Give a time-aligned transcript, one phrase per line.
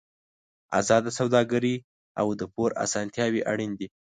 [0.79, 1.75] ازاده سوداګري
[2.19, 3.87] او د پور اسانتیاوې اړین دي.